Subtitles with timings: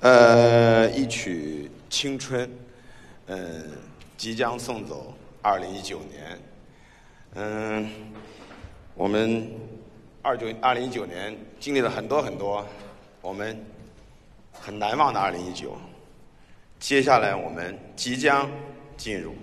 [0.00, 2.50] 呃，一曲青春，
[3.26, 3.70] 嗯，
[4.16, 6.38] 即将送走二零一九年，
[7.34, 7.90] 嗯，
[8.94, 9.46] 我们
[10.22, 12.64] 二九二零一九年经历了很多很多，
[13.20, 13.62] 我们
[14.54, 15.76] 很难忘的二零一九，
[16.78, 18.50] 接下来我们即将
[18.96, 19.34] 进入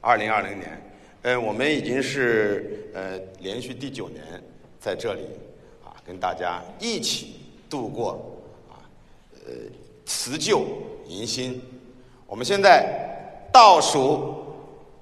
[0.00, 0.80] 二零二零年，
[1.22, 4.22] 嗯，我们已经是呃连续第九年
[4.78, 5.22] 在这里
[5.84, 8.40] 啊，跟大家一起度过
[8.70, 8.78] 啊，
[9.44, 9.52] 呃。
[10.06, 10.64] 辞旧
[11.08, 11.60] 迎新，
[12.26, 12.86] 我们现在
[13.52, 14.56] 倒数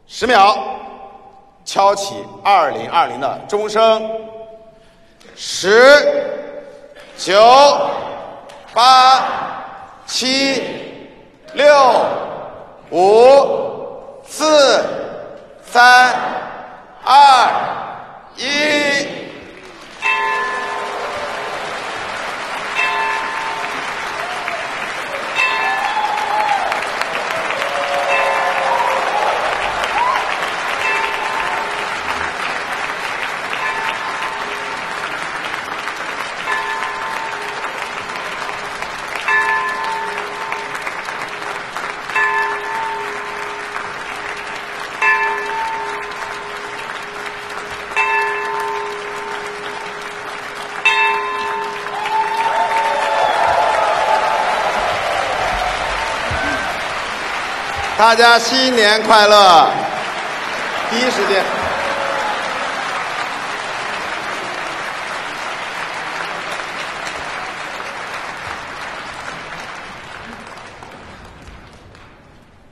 [0.06, 0.56] 十秒，
[1.64, 4.10] 敲起二零二零的钟声，
[5.36, 6.24] 十、
[7.18, 7.38] 九、
[8.72, 10.62] 八、七、
[11.52, 11.66] 六、
[12.90, 14.82] 五、四、
[15.62, 16.14] 三、
[17.04, 17.50] 二、
[18.36, 18.42] 一。
[57.96, 59.70] 大家新年快乐！
[60.90, 61.44] 第一时间，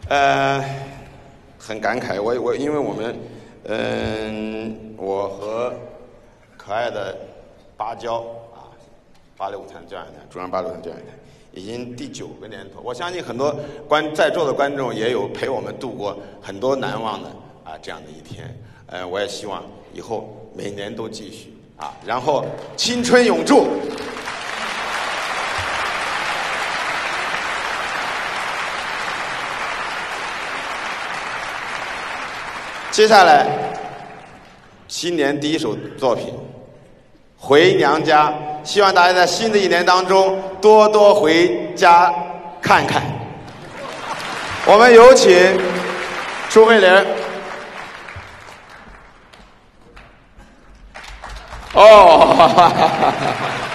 [0.08, 0.64] 呃，
[1.56, 3.16] 很感慨，我我因为我们，
[3.68, 5.72] 嗯，我和
[6.56, 7.16] 可爱的
[7.76, 8.16] 芭蕉
[8.52, 8.66] 啊，
[9.36, 11.06] 芭蕾舞团教演团，中央芭蕾舞团教演团。
[11.52, 13.54] 已经第九个年头，我相信很多
[13.86, 17.28] 观在座的观众也有陪我们度过很多难忘的
[17.62, 18.58] 啊这样的一天。
[18.86, 19.62] 呃，我也希望
[19.92, 22.44] 以后每年都继续啊，然后
[22.76, 23.66] 青春永驻。
[32.90, 33.46] 接下来，
[34.88, 36.32] 新年第一首作品。
[37.38, 38.32] 回娘家，
[38.64, 42.12] 希望大家在新的一年当中多多回家
[42.60, 43.02] 看看。
[44.64, 45.58] 我们有请
[46.48, 47.06] 朱慧玲。
[51.74, 53.68] 哦。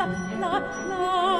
[0.00, 0.06] 啦
[0.40, 1.39] 啦啦。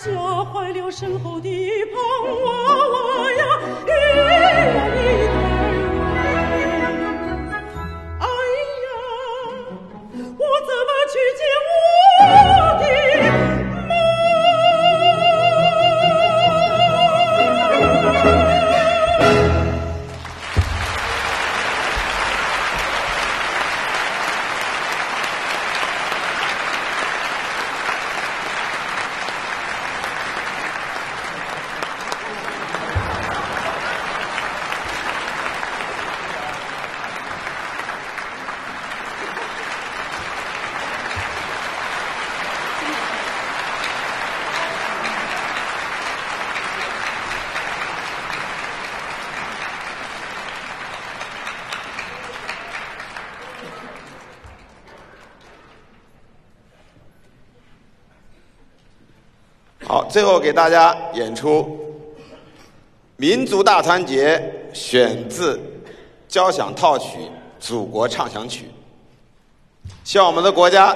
[0.00, 1.48] 吓坏了身后的
[1.92, 1.98] 胖
[2.44, 2.52] 娃
[2.86, 3.42] 娃呀
[3.84, 3.90] 咿
[4.70, 5.47] 呀咿
[60.18, 61.60] 最后给大家演出
[63.14, 64.36] 《民族大团结》，
[64.76, 65.60] 选自
[66.26, 67.18] 交响套曲
[67.60, 68.64] 《祖国畅想曲》。
[70.02, 70.92] 希望我们的国家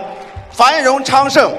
[0.50, 1.54] 繁荣昌盛。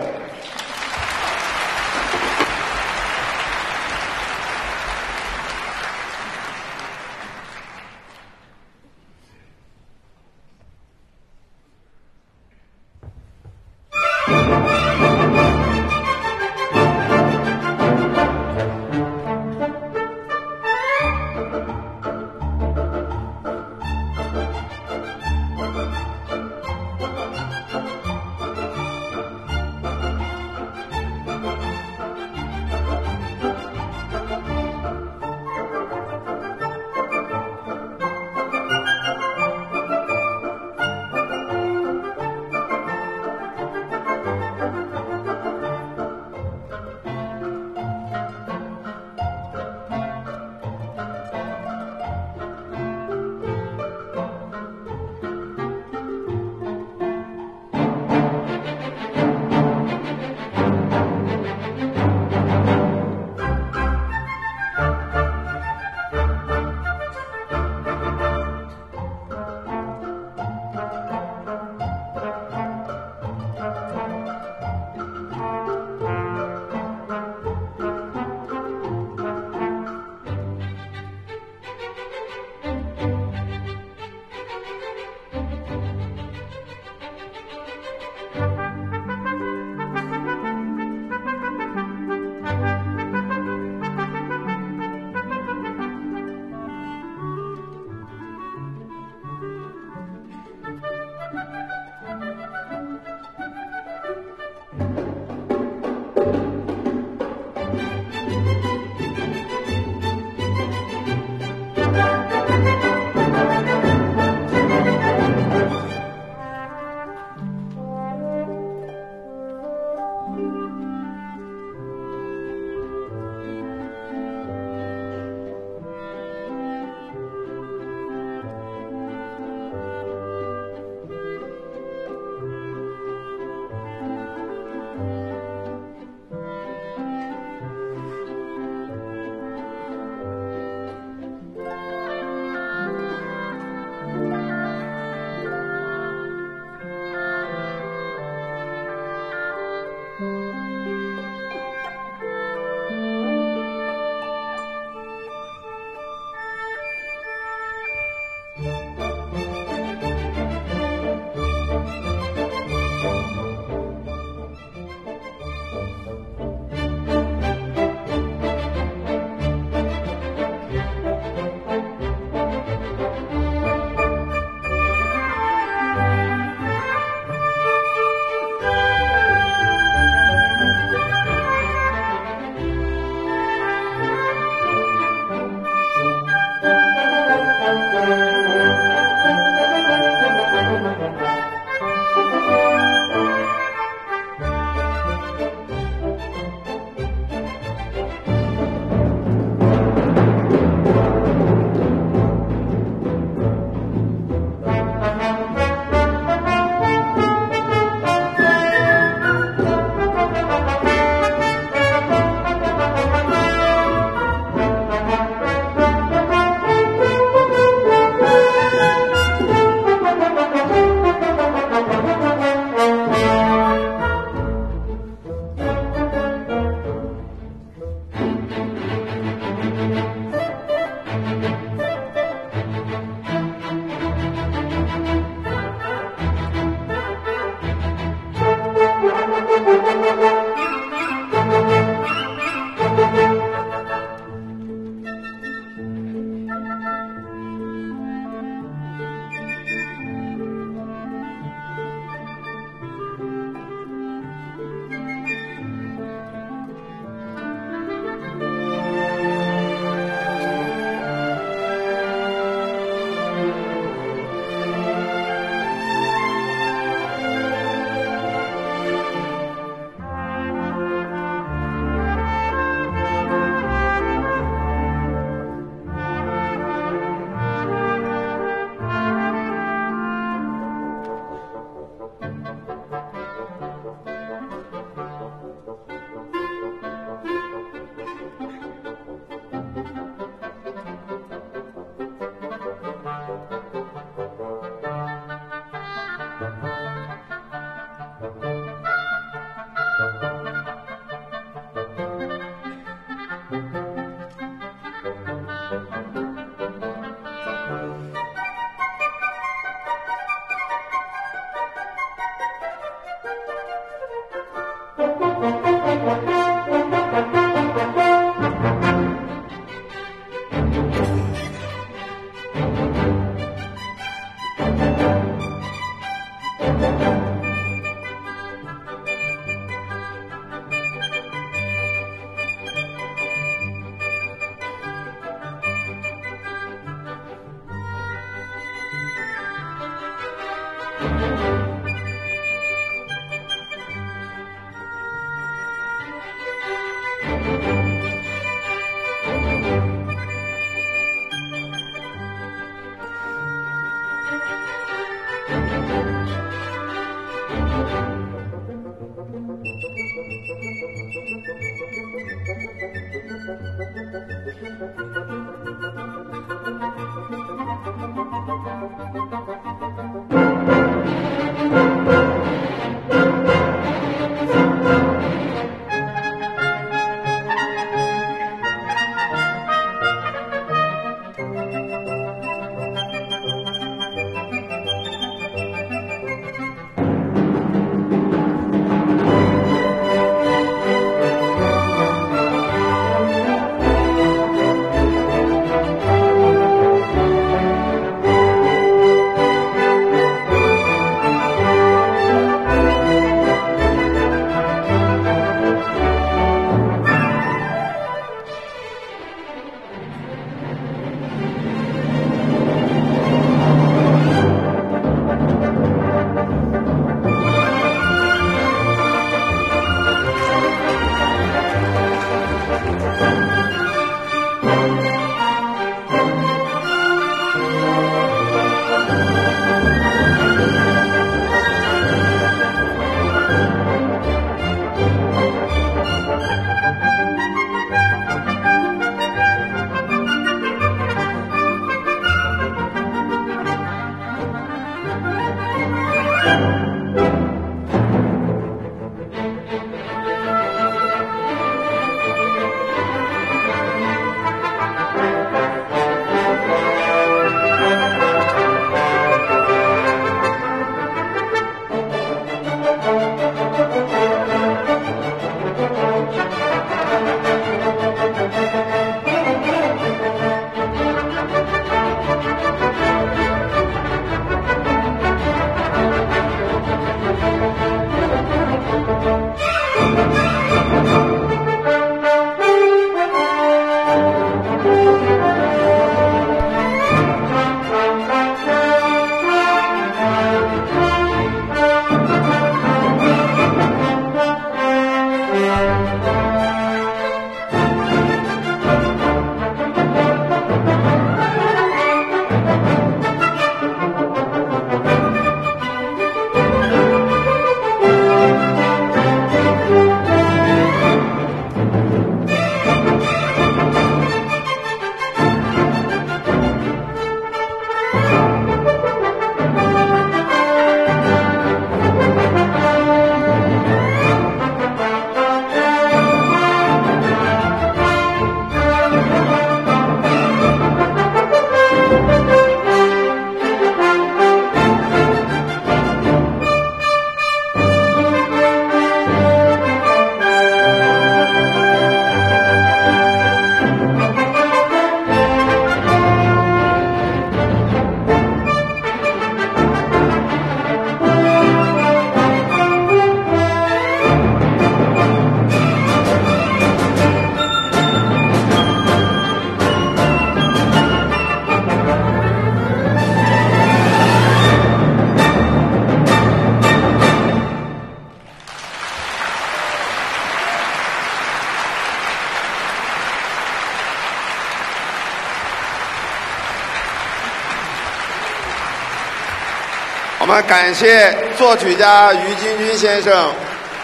[580.54, 583.51] 们感谢作曲家于金军先生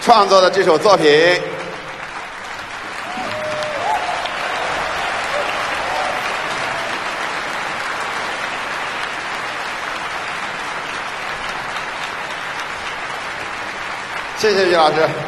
[0.00, 1.06] 创作的这首作品。
[14.36, 15.19] 谢谢于老师。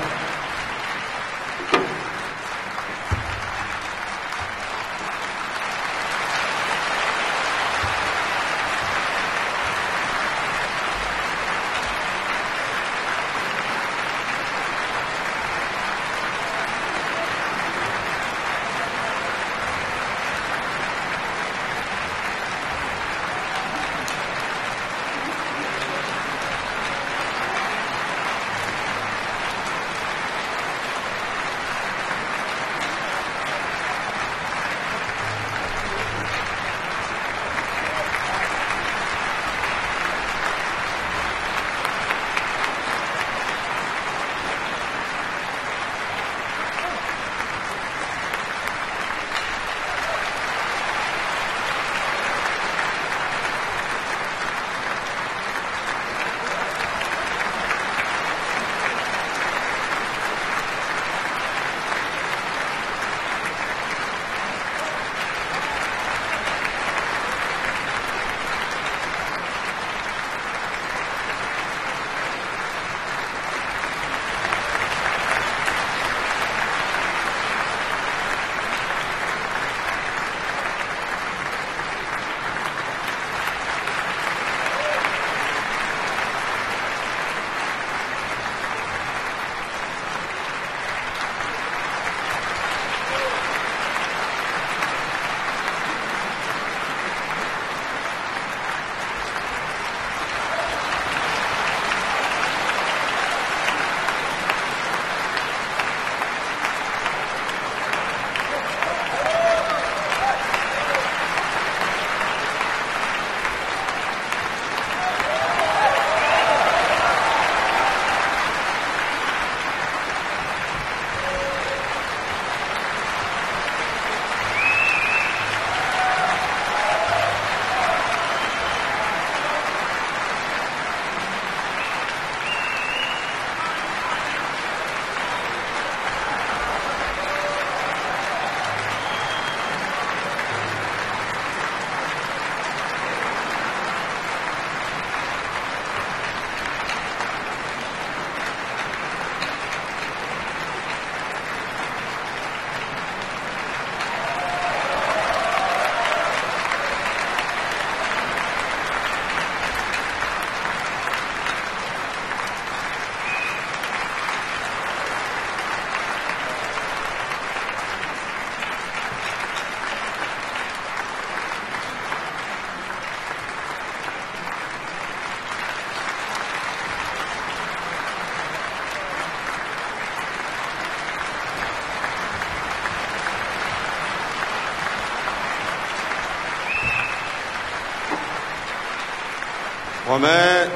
[190.13, 190.69] 我们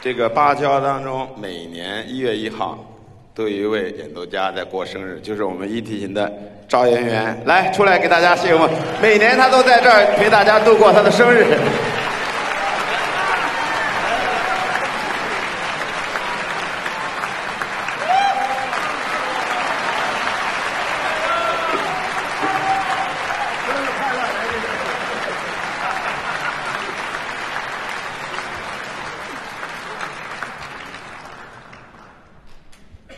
[0.00, 2.76] 这个芭蕉当中，每年一月一号
[3.32, 6.28] 都有一位演奏家在过生日，就是我们一提琴的
[6.66, 8.68] 赵媛媛，来出来给大家谢幕。
[9.00, 11.46] 每年他都在这儿陪大家度过他的生日。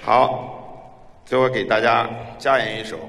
[0.04, 0.92] 好，
[1.24, 2.06] 最后给大家
[2.38, 3.08] 加演一首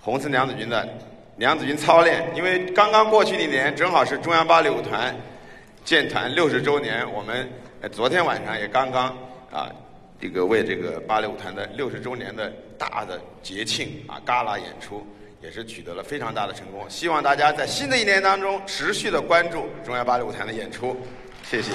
[0.00, 0.82] 红色娘子军的
[1.36, 5.14] 《娘子军操练》，因为刚刚过去的一年正好是中央芭蕾舞团
[5.84, 7.46] 建团六十周年，我们
[7.92, 9.08] 昨天晚上也刚刚
[9.52, 9.70] 啊
[10.18, 15.06] 这个为这个芭蕾舞团的六十周年的大的节庆啊嘎啦演出，
[15.42, 16.88] 也是取得了非常大的成功。
[16.88, 20.96] 希望大家在新的一年当中持续的关注中央芭蕾舞团的演出，
[21.42, 21.72] 谢谢。